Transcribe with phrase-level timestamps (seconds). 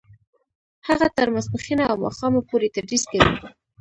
[0.87, 3.31] هغه تر ماسپښینه او ماښامه پورې تدریس کوي